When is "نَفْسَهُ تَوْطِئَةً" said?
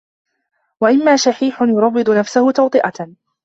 2.09-3.11